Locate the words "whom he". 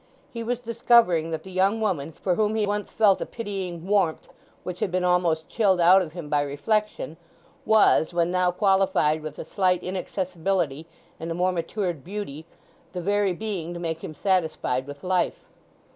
2.33-2.65